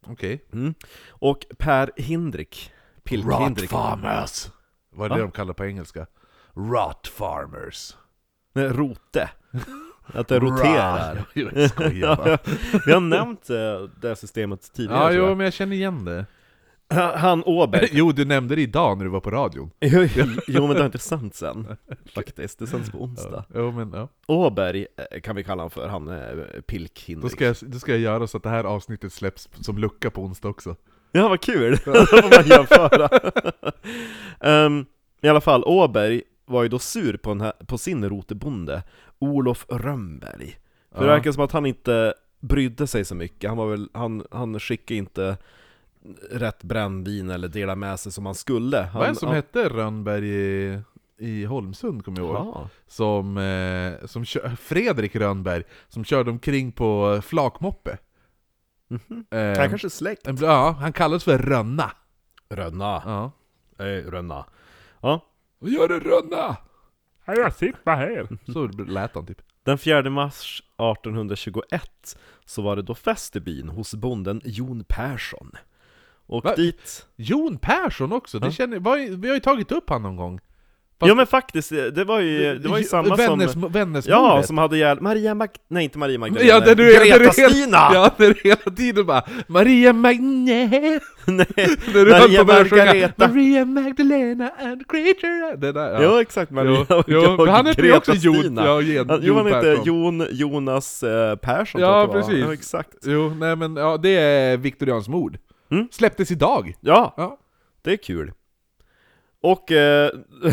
[0.07, 0.45] Okej.
[0.53, 0.73] Mm.
[1.09, 2.71] Och Per Hindrik,
[3.03, 4.47] Pilk Hindrik, farmers.
[4.89, 5.27] Vad är det Va?
[5.27, 6.05] de kallar på engelska?
[6.53, 7.97] Rot farmers.
[8.53, 9.29] nej, rote.
[10.13, 11.25] Att det roterar.
[11.33, 12.37] Jag skojar bara.
[12.85, 13.55] Vi har nämnt eh,
[14.01, 15.37] det här systemet tidigare Ja, tror jo, jag.
[15.37, 16.25] men jag känner igen det.
[16.89, 19.71] Han- Han Åberg, Jo, du nämnde det idag när du var på radion.
[19.79, 20.07] jo,
[20.47, 21.67] jo men det har inte sänts än
[22.15, 23.45] faktiskt, det sänds på onsdag.
[23.55, 24.07] Jo, men ja.
[24.27, 27.23] Åberg eh, kan vi kalla honom för, han är Pilk Hindrik.
[27.23, 30.09] Då ska, jag, då ska jag göra så att det här avsnittet släpps som lucka
[30.11, 30.75] på onsdag också.
[31.11, 31.71] Ja, vad kul!
[31.85, 33.09] Då får man jämföra.
[34.39, 34.85] Ehm,
[35.21, 38.83] I alla fall, Åberg var ju då sur på, här, på sin rotebonde,
[39.19, 40.57] Olof Rönnberg.
[40.91, 41.13] För det Ja.
[41.15, 44.97] verkar som att han inte brydde sig så mycket, han, var väl, han, han skickade
[44.97, 45.37] inte
[46.31, 48.77] rätt brännvin eller delade med sig som han skulle.
[48.77, 50.81] Han, Vad är det som han, hette Rönnberg i,
[51.17, 52.67] i Holmsund, kommer jag ihåg?
[52.87, 57.97] Som, eh, som kö- Fredrik Rönnberg, som körde omkring på flakmoppe.
[58.87, 59.25] Mhm.
[59.31, 60.27] Eh, Han kanske är släkt?
[60.27, 61.91] en- Ja, han kallades för Rönna.
[62.49, 63.01] Rönna.
[63.05, 63.31] Ja.
[63.85, 64.45] Eh, Rönna.
[65.01, 65.25] Ja.
[65.59, 66.57] Vad gör du Rönna?
[67.25, 68.27] Jag sitter här.
[68.53, 69.41] Så lät han typ.
[69.63, 75.51] Den 4 mars 1821 så var det då fest i byn hos bonden Jon Persson.
[76.29, 76.55] Och Va?
[76.55, 77.05] dit...
[77.15, 80.39] Jon Persson också, det känner, vad, vi har ju tagit upp han någon gång.
[81.01, 83.61] Ja men faktiskt, det var ju, det var ju samma Vänners, som...
[83.71, 84.05] Vännäsmordet.
[84.05, 85.49] Ja, som hade ihjäl Maria Mag...
[85.67, 87.77] Nej inte Maria Magdalena, Ja, där du, där Greta du hela- Stina!
[87.93, 90.67] Ja, där du hela tiden bara Maria Magne
[91.25, 91.47] Nej,
[91.93, 93.27] När du Maria Margareta.
[93.27, 95.99] Maria Magdalena and creature Det där, ja.
[96.03, 99.19] Jo exakt, Maria jo, och jo, men han heter ju också Jon, ja, Jon, Han-
[99.23, 99.85] Jo han heter Persson.
[99.85, 102.13] Jon Jonas eh, Persson Ja, var.
[102.13, 102.39] precis.
[102.45, 102.97] Ja, exakt.
[103.03, 105.37] Jo, nej men ja, det är Viktorians mord.
[105.71, 105.87] Mm.
[105.91, 106.73] Släpptes idag.
[106.79, 107.37] Ja, Ja.
[107.81, 108.31] det är kul.
[109.41, 110.09] Och eh,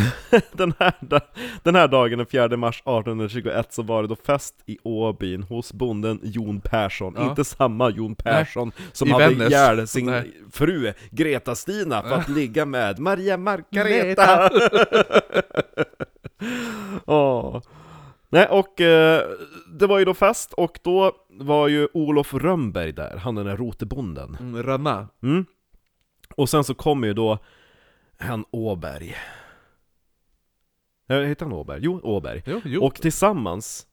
[0.52, 0.92] den, här,
[1.62, 5.72] den här dagen, den 4 mars 1821, så var det då fest i Åbyn hos
[5.72, 7.14] bonden Jon Persson.
[7.16, 7.28] Ja.
[7.28, 9.50] Inte samma Jon Persson som I hade Vännäs.
[9.50, 10.32] ihjäl sin Nej.
[10.52, 14.50] fru Greta-Stina för att ligga med Maria Margareta.
[17.06, 17.60] Åh.
[18.28, 19.22] Nej, och eh,
[19.78, 23.56] det var ju då fest, och då var ju Olof Rönnberg där, han den där
[23.56, 24.36] rotebonden.
[24.40, 25.08] Mm, Rönna.
[25.22, 25.46] Mm.
[26.36, 27.38] Och sen så kommer ju då
[28.18, 29.16] han Åberg.
[31.08, 31.80] Eh, Heter han Åberg?
[31.82, 32.42] Jo, Åberg.
[32.46, 32.84] Jo, jo.
[32.84, 33.86] Och tillsammans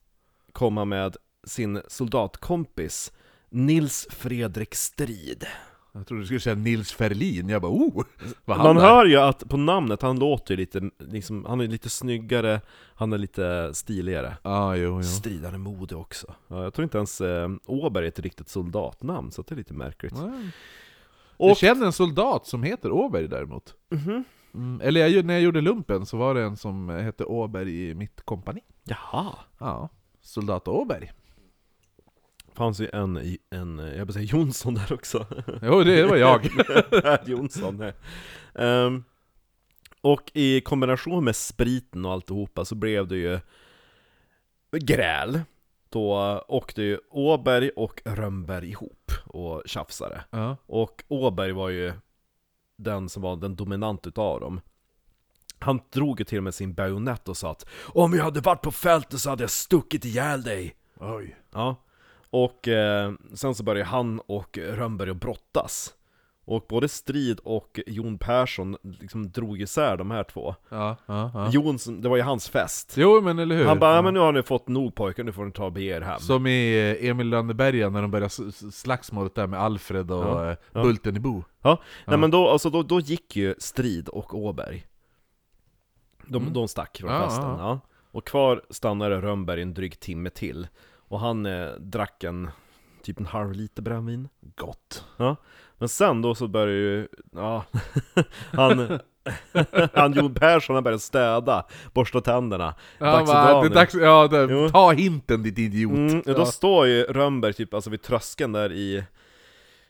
[0.52, 3.12] kom han med sin soldatkompis
[3.48, 5.46] Nils Fredrik Strid.
[5.96, 8.04] Jag trodde du skulle säga Nils Ferlin, jag bara oh!
[8.44, 8.82] Var han Man där?
[8.82, 12.60] hör ju att på namnet, han låter ju lite, liksom, han är lite snyggare,
[12.94, 14.36] han är lite stiligare.
[14.42, 15.02] Ja, jo, jo.
[15.02, 16.34] Stridande mode också.
[16.48, 19.74] Ja, jag tror inte ens eh, Åberg är ett riktigt soldatnamn, så det är lite
[19.74, 20.14] märkligt.
[20.14, 20.50] Nej.
[21.38, 23.74] Jag känner en soldat som heter Åberg däremot.
[23.90, 24.24] Mhm.
[24.54, 27.94] Mm, eller jag, när jag gjorde lumpen så var det en som hette Åberg i
[27.94, 28.60] mitt kompani.
[28.84, 29.34] Jaha.
[29.58, 29.88] Ja,
[30.22, 31.12] soldat Åberg.
[32.54, 35.26] Fanns ju en, en jag vill säga Jonsson där också.
[35.62, 36.48] Jo, det var jag.
[37.26, 37.76] Jonsson.
[37.76, 37.92] nej.
[38.54, 39.04] Ehm,
[40.00, 43.40] och i kombination med spriten och alltihopa så blev det ju
[44.72, 45.40] gräl.
[45.88, 50.24] Då åkte ju Åberg och Rönnberg ihop och tjafsade.
[50.30, 50.56] ja.
[50.66, 51.92] Och Åberg var ju
[52.76, 54.60] den som var den dominant utav dem.
[55.58, 58.62] Han drog ju till och med sin bajonett och sa att Om jag hade varit
[58.62, 60.76] på fältet så hade jag stuckit ihjäl dig!
[60.96, 61.36] Oj.
[61.52, 61.76] Ja,
[62.34, 65.94] och eh, sen så började han och Rönnberg att brottas.
[66.46, 70.54] Och både Strid och Jon Persson liksom drog isär de här två.
[70.68, 71.48] Ja, ja, ja.
[71.52, 72.94] Jon, som- det var ju hans fest.
[72.96, 73.64] Jo, men eller hur?
[73.64, 74.02] Han bara, Ja.
[74.02, 76.18] men nu har ni fått nog pojkar, nu får ni ta och bege er hem.
[76.20, 80.56] Som i eh, Emil Lönneberga när de s- slagsmålet där med Alfred och Ja, eh,
[80.72, 80.82] ja.
[80.82, 81.42] Bulten i Bo.
[81.62, 84.86] Ja, nej men då, alltså, då, då gick ju Strid och Åberg.
[86.26, 86.52] De, Mm.
[86.52, 87.56] de stack från festen, ja.
[87.58, 87.80] ja.
[88.12, 90.68] Och kvar stannade Rönnberg en dryg timme till.
[91.14, 92.50] Och han eh, drack en,
[93.02, 94.28] typ en halv liter brännvin.
[94.56, 95.04] Gott.
[95.78, 97.64] Men sen då så började ju, ja,
[98.52, 98.98] han,
[99.94, 102.74] han Jon Persson han började städa, borsta tänderna.
[102.98, 103.74] Ja, Dags att dra det nu.
[103.74, 105.92] dags, ja, det, ta hinten ditt idiot.
[105.92, 106.46] Mm, och då ja.
[106.46, 109.04] står ju Rönnberg typ alltså vid tröskeln där i,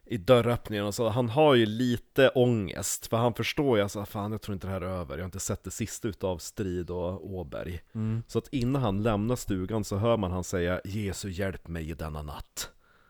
[0.06, 4.32] i dörröppningen och så, han har ju lite ångest, för han förstår ju alltså, fan
[4.32, 6.90] jag tror inte det här är över, jag har inte sett det sista utav Strid
[6.90, 7.80] och Åberg.
[8.26, 11.94] Så att innan han lämnar stugan så hör man han säga 'Jesu hjälp mig i
[11.94, 12.68] denna natt'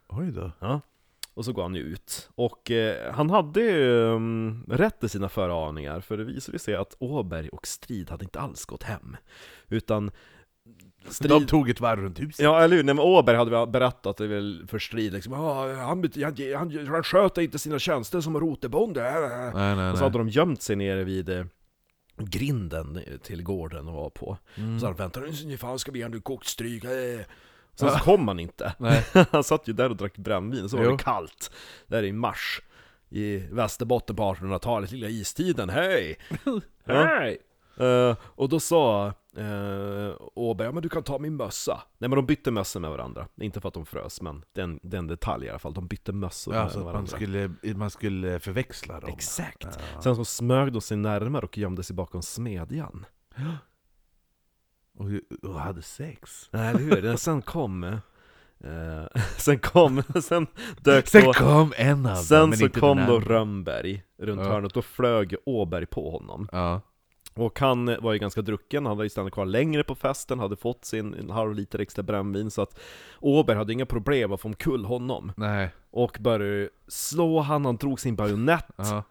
[0.09, 0.50] Oj då.
[0.59, 0.80] Ja.
[1.35, 2.30] Och så går han ju ut.
[2.35, 6.96] Och eh, han hade ju um, rätt i sina föraningar, för det visade sig att
[6.98, 9.16] Åberg och Strid hade inte alls gått hem.
[9.68, 10.11] Utan
[11.09, 11.31] Strid...
[11.31, 12.44] De tog ett varv runt huset.
[12.44, 12.83] Ja, eller hur?
[12.83, 17.03] Nej, men Åberg hade berättat det väl för Strid liksom, ah, han, han, han, han
[17.03, 19.03] sköter inte sina tjänster som rotebonde.
[19.55, 20.11] Nej, nej, Och så nej.
[20.12, 21.44] hade de gömt sig nere vid eh,
[22.16, 24.38] grinden till gården och var på.
[24.55, 24.81] Mm.
[24.81, 26.85] Så han väntade, nu fan ska vi göra nu kokt stryk.
[27.74, 28.74] Sen så kom han inte.
[28.79, 29.05] Nej.
[29.31, 30.90] Han satt ju där och drack brännvin, så var Jo.
[30.90, 31.50] det kallt.
[31.87, 32.62] Där i mars.
[33.11, 36.18] I Västerbotten på 1800-talet, lilla istiden, hej!
[36.85, 37.38] Hej!
[37.79, 41.83] Eh, och då sa uh, Åberg, ja men du kan ta min mössa.
[41.99, 43.29] Nej men de bytte mössor med varandra.
[43.40, 45.75] Inte för att de frös, men det är en, detalj i alla fall.
[45.75, 47.16] De bytte mössor Ja, med att man varandra.
[47.16, 49.11] skulle, man skulle förväxla dem.
[49.12, 49.79] Exakt!
[49.94, 50.01] Ja.
[50.01, 53.07] Sen så smög de sig närmare och gömde sig bakom smedjan.
[54.99, 55.07] Och,
[55.51, 56.49] och hade sex.
[56.51, 57.16] Nej, eller hur?
[57.16, 57.85] Sen kom...
[57.85, 59.07] eh,
[59.38, 60.47] sen kom, sen
[60.81, 63.20] dök Sen då, kom en av dem, sen så kom då.
[63.20, 64.49] Rönnberg runt Ja.
[64.49, 66.49] hörnet, då flög Åberg på honom.
[66.53, 66.81] Ja.
[67.37, 70.57] Och han var ju ganska drucken, han hade ju stannat kvar längre på festen, hade
[70.57, 72.79] fått sin en halv liter extra brännvin, så att
[73.20, 75.33] Åberg hade inga problem att få omkull honom.
[75.37, 75.68] Nej.
[75.90, 79.03] Och började slå han, han drog sin bajonett, Ja.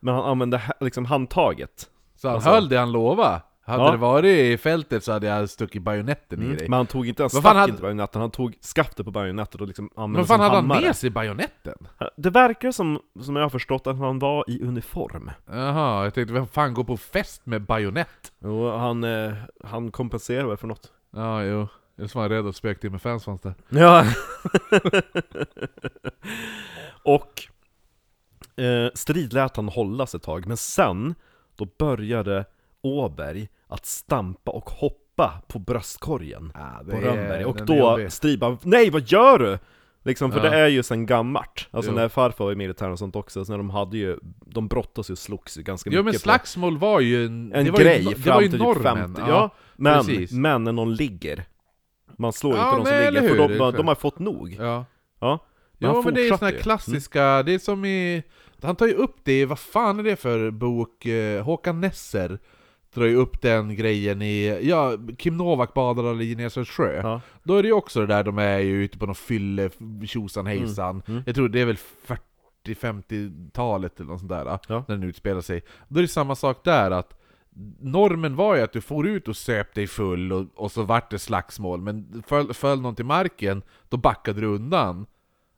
[0.00, 1.90] men han använde liksom handtaget.
[2.16, 3.42] Så han Alltså- höll det han lovade.
[3.64, 3.90] Hade Ja.
[3.90, 6.68] det varit i fältet så hade jag stuckit bajonetten i dig.
[6.68, 9.66] Men han tog inte ens stack hade- inte bajonetten, han tog skaftet på bajonettet och
[9.66, 11.74] liksom använde Men vad fan hade han med sig bajonetten?
[12.16, 15.30] Det verkar som, som jag har förstått att han var i uniform.
[15.46, 18.32] Jaha, jag tänkte vem fan går på fest med bajonett?
[18.44, 19.32] Jo, han, eh,
[19.64, 20.92] han kompenserar väl för något.
[21.16, 21.68] Ja, jo.
[21.96, 23.54] Jag var rädd att spöktimme fans fanns där.
[23.68, 24.04] Ja.
[27.02, 27.42] och
[28.62, 31.14] eh, Strid lät han hållas ett tag, men sen
[31.56, 32.44] då började
[32.82, 37.44] Åberg att stampa och hoppa på bröstkorgen Ja, på Rönnberg.
[37.44, 37.98] Och då
[38.38, 39.58] bara 'Nej, vad gör du?'
[40.04, 40.50] Liksom, för Ja.
[40.50, 41.68] det är ju sen gammalt.
[41.70, 41.96] Alltså Jo.
[41.96, 45.10] när farfar var i militären och sånt också, så när de hade ju, de brottas
[45.10, 48.02] ju och slogs ju ganska Jo men mycket på- slagsmål var ju en, en grej
[48.08, 50.32] ju, fram var ju till typ 50, ja, men, precis.
[50.32, 51.44] men när någon ligger
[52.18, 53.76] Man slår Ja, inte de som ligger, för de, exakt.
[53.76, 54.84] de har fått nog ja.
[55.20, 55.38] Ja,
[55.78, 56.58] men Jo han men det är ju här ju.
[56.58, 58.22] klassiska, det är som i...
[58.62, 61.06] Han tar ju upp det, vad fan är det för bok?
[61.06, 62.38] Eh, Håkan Nesser
[62.94, 67.00] drar ju upp den grejen i, ja, Kim Novak badar i Genesarets sjö.
[67.02, 67.20] Ja.
[67.42, 69.70] Då är det ju också det där, de är ju ute på någon fylle,
[70.06, 71.02] tjosan hejsan.
[71.06, 71.22] Mm.
[71.26, 71.78] Jag tror det är väl
[72.66, 74.84] 40-50-talet eller något sånt där, Ja.
[74.88, 75.62] när den utspelar sig.
[75.88, 77.18] Då är det samma sak där, att
[77.80, 81.10] normen var ju att du for ut och söp dig full och, och så vart
[81.10, 85.06] det slagsmål, men föll, föll någon till marken, då backade du undan.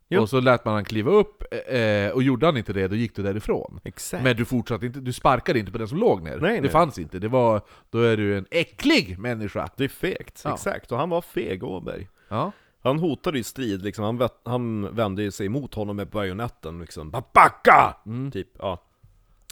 [0.09, 0.23] Jo.
[0.23, 3.17] Och så lät man han kliva upp, eh, och gjorde han inte det, då gick
[3.17, 3.81] du därifrån.
[3.85, 6.39] Exakt Men du fortsatte inte, du sparkade inte på den som låg ner.
[6.39, 6.71] Nej, det nej.
[6.71, 9.69] fanns inte, det var, då är du en äcklig människa.
[9.77, 10.55] Det är fegt, Ja.
[10.55, 12.53] exakt, och han var feg Åberg Ja.
[12.83, 17.11] Han hotade ju strid liksom, han, han vände ju sig mot honom med bajonetten liksom
[17.11, 17.97] Backa!
[18.07, 18.31] Mm.
[18.31, 18.83] Typ, ja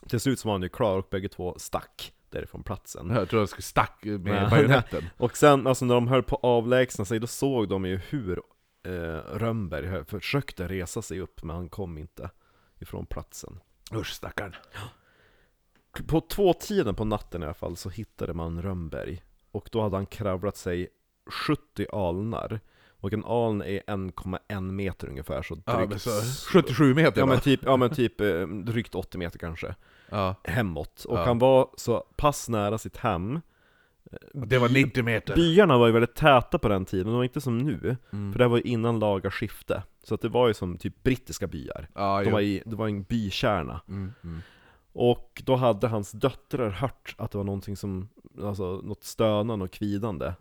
[0.08, 3.46] Till slut så var han ju klar och bägge två stack därifrån platsen Jag tror
[3.46, 5.04] skulle stack med bajonetten.
[5.16, 8.40] Och sen, alltså när de höll på att avlägsna sig, då såg de ju hur
[8.82, 8.92] eh,
[9.38, 12.30] Rönnberg försökte resa sig upp, men han kom inte
[12.78, 13.60] ifrån platsen.
[13.94, 14.56] Usch stackarn.
[16.06, 19.96] På två tiden på natten i alla fall så hittade man Rönnberg, och då hade
[19.96, 20.88] han kravlat sig
[21.26, 22.60] 70 alnar.
[22.88, 26.10] Och en aln är 1,1 meter ungefär, så Ja, drygt, men så
[26.52, 29.74] 77 meter ja, men typ, ja men typ eh, drygt 80 meter kanske,
[30.10, 30.34] Ja.
[30.44, 31.04] hemåt.
[31.04, 31.24] Och Ja.
[31.24, 33.40] han var så pass nära sitt hem
[34.32, 35.34] Det var 90 meter.
[35.34, 37.96] Byarna var ju väldigt täta på den tiden, de var inte som nu.
[38.12, 38.32] Mm.
[38.32, 39.82] För det var ju innan laga skifte.
[40.04, 41.88] Så att det var ju som typ brittiska byar.
[41.94, 42.32] Ja, De jo.
[42.32, 43.80] var i, det var en bykärna.
[43.88, 44.40] Mm, mm.
[44.92, 48.08] Och då hade hans döttrar hört att det var någonting som,
[48.42, 50.32] alltså något stönande och kvidande.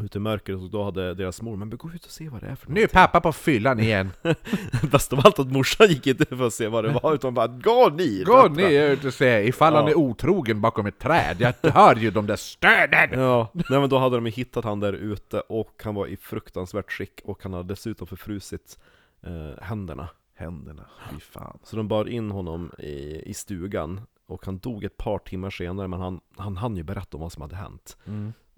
[0.00, 2.46] Ute i mörkret, och då hade deras mor, men gå ut och se vad det
[2.46, 4.10] är för Nu är pappa på fyllan igen.
[4.92, 7.46] Bäst av allt att morsan gick inte för att se vad det var, utan bara
[7.46, 9.90] 'Gå ni!' Gå döttrar." ner ut och se ifall han Ja.
[9.90, 11.36] är otrogen bakom ett träd.
[11.62, 13.20] Jag hör ju de där stönen!
[13.20, 16.92] Ja, nej men då hade de hittat han där ute och han var i fruktansvärt
[16.92, 18.78] skick och han hade dessutom förfrusit
[19.22, 20.08] eh, händerna.
[20.38, 21.58] Händerna, fy fan.
[21.62, 25.88] Så de bar in honom i, i stugan och han dog ett par timmar senare
[25.88, 27.96] men han, han hann ju berätta om vad som hade hänt.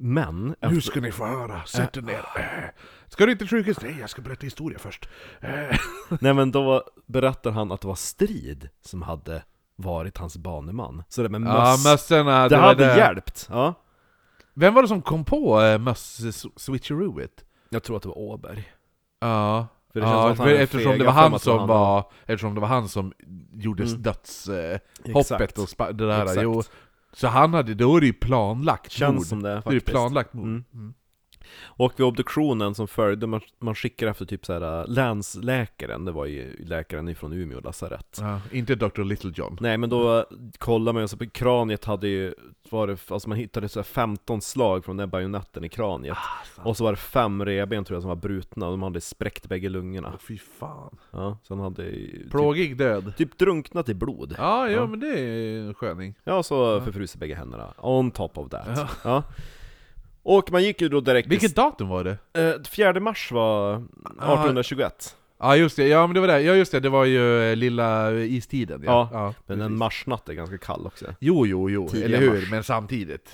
[0.01, 2.15] Men, Nu efter, ska ni få höra, sätt er ner.
[2.37, 2.71] Äh,
[3.09, 3.77] Ska du inte till sjukhus?
[3.83, 5.09] Nej, jag ska berätta historia först.
[5.41, 5.79] Äh.
[6.21, 9.43] nej men då berättar han att det var Strid som hade
[9.77, 11.03] varit hans baneman.
[11.09, 12.97] Så det med möss, Ja, mössorna, det, var hade det.
[12.97, 13.47] hjälpt.
[13.51, 13.75] Ja.
[14.55, 17.45] Vem var det som kom på äh, möss-switcherooet?
[17.69, 18.69] Jag tror att det var Åberg.
[19.21, 22.69] Ja, För det Ja, för eftersom det var han som han- var, eftersom det var
[22.69, 23.13] han som
[23.53, 24.03] gjorde Mm.
[24.03, 24.83] dödshoppet
[25.17, 25.59] Exakt.
[25.59, 26.43] och spa- det där, Exakt.
[26.43, 26.63] jo.
[27.13, 29.27] Så han hade, då är det ju planlagt Känns mord.
[29.27, 29.87] som det det är faktiskt.
[29.87, 30.47] planlagt mord.
[30.47, 30.65] Mm.
[30.75, 30.95] Mm.
[31.63, 36.13] Och vid obduktionen som följde, man, man skickar efter typ så här äh, länsläkaren, det
[36.13, 38.19] var ju läkaren ifrån Umeå lasarett.
[38.21, 39.03] Ja, inte Dr.
[39.03, 39.57] Little John.
[39.61, 40.27] Nej men då
[40.59, 42.35] kollar man ju, så på kraniet hade ju,
[42.73, 46.17] var det, alltså man hittade så här 15 slag från den bajonetten i kraniet.
[46.57, 49.47] Och så var det fem revben tror jag som var brutna, och de hade spräckt
[49.49, 50.09] bägge lungorna.
[50.15, 50.97] Åh, fy fan.
[51.11, 53.13] Ja, så han hade typ, Plågig död.
[53.17, 54.35] typ drunknat i blod.
[54.39, 54.87] Ja, ja, Ja.
[54.87, 56.15] men det är en sköning.
[56.25, 57.75] Ja, så förfrusit bägge händerna.
[57.79, 58.67] On top of that.
[58.77, 58.89] Ja.
[59.05, 59.23] Ja.
[60.23, 62.19] Och man gick ju då direkt Vilket datum var det?
[62.57, 65.17] Eh, 4 mars var 1821.
[65.41, 67.57] Ja just det, ja men det var det, ja just det, det var ju eh,
[67.57, 69.09] lilla istiden ja.
[69.13, 69.79] Ja, Men en precis.
[69.79, 71.07] marsnatt är ganska kall också.
[71.21, 72.41] Jo, jo, jo, Tidiga eller hur?
[72.41, 72.51] mars.
[72.51, 73.29] Men samtidigt.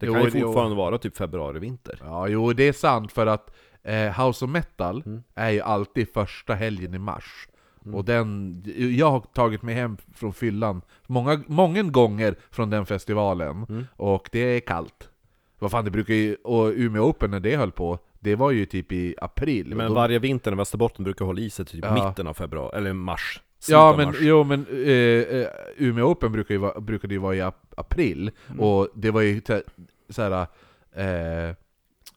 [0.00, 0.46] Det Jo, kan ju jo.
[0.46, 1.98] fortfarande vara typ februari-vinter.
[2.04, 5.22] Ja, jo det är sant för att eh, House of Metal Mm.
[5.34, 7.48] är ju alltid första helgen i mars.
[7.84, 7.94] Mm.
[7.94, 8.62] Och den,
[8.96, 13.86] jag har tagit mig hem från fyllan många, många gånger från den festivalen, Mm.
[13.96, 15.08] och det är kallt.
[15.58, 18.66] Vad fan, det brukar ju, och Umeå Open när det höll på, det var ju
[18.66, 19.74] typ i april.
[19.74, 21.94] Men då- varje vinter när Västerbotten brukar hålla i sig typ Ja.
[22.08, 23.40] mitten av februari, eller mars.
[23.68, 24.16] Ja men, mars.
[24.20, 28.30] jo, men eh, eh, Umeå Open brukar ju vara, brukade ju vara i ap- april,
[28.48, 28.60] Mm.
[28.60, 29.62] och det var ju så-
[30.08, 30.46] såhär,
[30.94, 31.54] eh,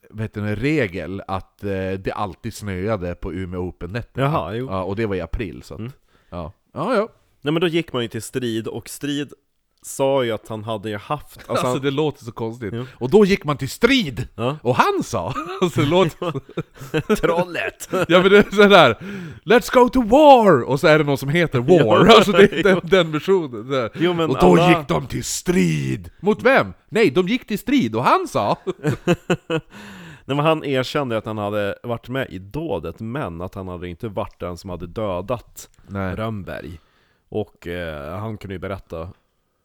[0.09, 4.25] vad heter det, regel att eh, det alltid snöade på Umeå Open-nätterna.
[4.27, 4.67] Jaha, jo.
[4.69, 5.91] Ja, och det var i april, så att, Mm.
[6.29, 6.51] ja.
[6.73, 7.09] Ja, ja.
[7.41, 9.33] Nej men då gick man ju till strid, och strid
[9.83, 11.37] sa ju att han hade ju haft...
[11.37, 12.73] Alltså, Alltså, han, det låter så konstigt.
[12.73, 12.85] Jo.
[12.95, 14.27] Och då gick man till strid!
[14.35, 15.33] ja, Och han sa!
[15.61, 17.15] Alltså det låter...
[17.15, 17.89] trollet!
[17.91, 18.97] Ja men det är sådär
[19.45, 20.61] Let's go to war!
[20.63, 23.89] Och så är det någon som heter war, Ja, alltså det är den, den versionen.
[23.95, 26.09] Jo, Och då alla- gick de till strid!
[26.19, 26.73] Mot vem?
[26.89, 28.57] Nej, de gick till strid, och han sa
[30.25, 33.87] Nej men han erkände att han hade varit med i dådet, men att han hade
[33.87, 36.15] inte varit den som hade dödat Nej.
[36.15, 36.79] Rönnberg.
[37.29, 39.09] Och eh, han kunde ju berätta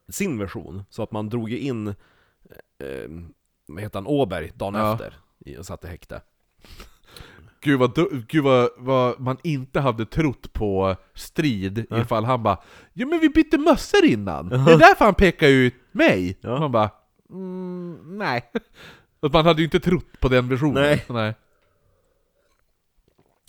[0.09, 1.95] sin version, så att man drog ju in, eh,
[3.69, 4.93] vad heter han, Åberg dagen Ja.
[4.93, 6.21] efter, i- och satte häkte.
[7.61, 12.59] Gud vad, du- gud vad, vad man inte hade trott på strid ifall han bara
[12.93, 14.49] Ja men vi bytte mössor innan!
[14.49, 16.39] Det är därför han pekar ut mig!
[16.41, 16.59] Ja.
[16.61, 16.91] Man bara
[17.31, 18.51] mm, nej.
[19.21, 20.83] Att man hade ju inte trott på den versionen.
[20.83, 21.05] Nej.
[21.09, 21.35] nej.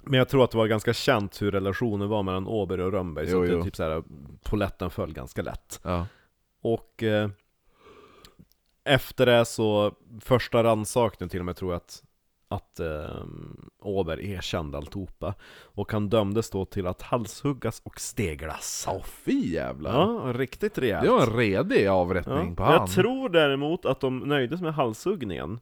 [0.03, 3.27] Men jag tror att det var ganska känt hur relationen var mellan Åberg och Rönnberg,
[3.27, 3.63] så Jo, att det jo.
[3.63, 4.03] typ såhär,
[4.43, 5.79] poletten föll ganska lätt.
[5.83, 6.05] Ja.
[6.61, 7.29] Och eh,
[8.83, 12.03] efter det så, första rannsakningen till och med tror jag att,
[12.47, 13.23] att eh,
[13.81, 15.33] Åberg erkände alltihopa.
[15.61, 18.85] Och han dömdes då till att halshuggas och steglas.
[18.89, 19.91] Åh fy jävlar!
[19.91, 21.03] Ja, riktigt rejält.
[21.05, 22.55] Det var en redig avrättning Ja.
[22.55, 22.73] på han.
[22.73, 25.59] Jag tror däremot att de nöjdes med halshuggningen,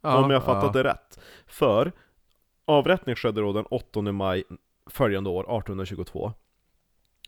[0.00, 0.82] Ja, om jag fattat ja.
[0.82, 1.20] det rätt.
[1.46, 1.92] För
[2.64, 4.44] avrättningen skedde då den 8 maj
[4.86, 6.32] följande år, 1822.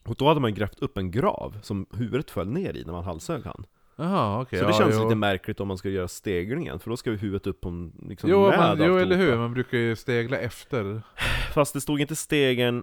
[0.04, 3.04] Och då hade man grävt upp en grav som huvudet föll ner i när man
[3.04, 3.64] halshögg han.
[3.96, 4.58] Jaha, okej.
[4.58, 5.02] Så det ja, känns jo.
[5.04, 8.30] lite märkligt om man ska göra steglingen, för då ska ju huvudet upp på liksom
[8.30, 11.02] Jo, med man, jo eller hur, man brukar ju stegla efter.
[11.54, 12.82] Fast det stod inte stegen,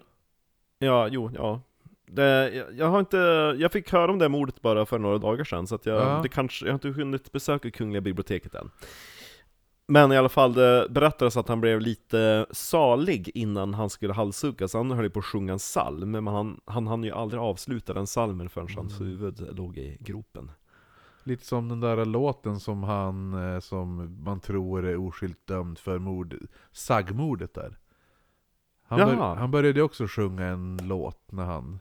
[0.78, 1.60] ja, jo, ja.
[2.06, 3.16] Det, jag, jag har inte,
[3.58, 6.20] jag fick höra om det mordet bara för några dagar sedan, så att jag, Ja.
[6.22, 8.70] det kanske, jag har inte hunnit besöka Kungliga biblioteket än.
[9.90, 14.74] Men i alla fall, det berättades att han blev lite salig innan han skulle halshuggas,
[14.74, 17.94] han höll ju på att sjunga en psalm, men han, han hann ju aldrig avsluta
[17.94, 19.10] den psalmen förrän hans Mm.
[19.10, 20.50] huvud låg i gropen.
[21.24, 25.98] Lite som den där låten som han, eh, som man tror är oskyldigt dömd för
[25.98, 26.36] mord,
[26.72, 27.78] saggmordet där.
[28.86, 31.80] Han, bör, han började också sjunga en låt när han...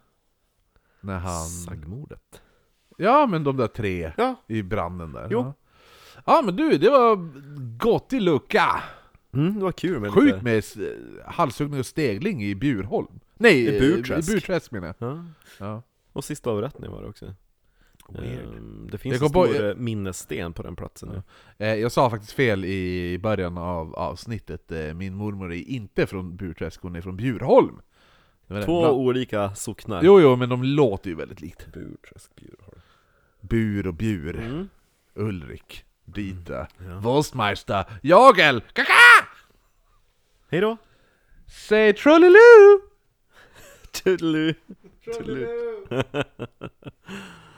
[1.02, 1.46] När han...
[1.46, 2.42] Saggmordet.
[2.98, 5.28] Ja men de där tre Ja, i branden där.
[5.32, 5.40] Jo.
[5.40, 5.54] Ja.
[6.26, 7.16] Ja men du, det var
[7.78, 8.84] gott i lucka!
[9.34, 10.44] mm, det var kul med Sjukt lite...
[10.44, 10.78] med s-
[11.26, 13.20] halshuggning och stegling i Bjurholm.
[13.38, 14.30] Nej, I Burträsk.
[14.30, 15.10] I Burträsk menar jag.
[15.12, 15.26] Ja.
[15.60, 15.82] Ja.
[16.14, 17.34] Och sista avrättningen var det också.
[18.10, 18.56] Weird.
[18.58, 21.22] Ehm, Det finns Jag en kom på- stor eh, minnessten på den platsen nu.
[21.66, 24.72] Eh, Jag sa faktiskt fel i början av avsnittet.
[24.72, 27.82] Eh, Min mormor är inte från Burträsk, hon är från Bjurholm.
[28.48, 28.66] Det var det.
[28.66, 30.04] Två Bland- olika socknar.
[30.04, 31.74] Jo, jo, men de låter ju väldigt likt.
[31.74, 32.80] Burträsk, Bjurholm.
[33.42, 34.40] Bur och Bjur.
[34.40, 34.70] Mm.
[35.16, 35.86] Ulrik.
[36.16, 36.68] Dita.
[36.88, 37.00] Ja.
[37.00, 37.86] Wurstmeister.
[38.02, 38.62] Jagel.
[38.74, 38.94] Kaka!
[40.52, 40.78] Hej då!
[41.48, 42.82] Säg trullelu!
[43.92, 44.54] Toodaloo!
[45.04, 45.48] Trullelu!